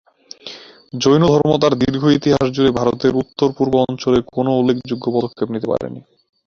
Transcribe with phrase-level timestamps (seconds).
[0.93, 6.01] জৈন ধর্ম তার দীর্ঘ ইতিহাস জুড়ে ভারতের উত্তর-পূর্ব অঞ্চলে কোনও উল্লেখযোগ্য পদক্ষেপ নিতে পারেনি।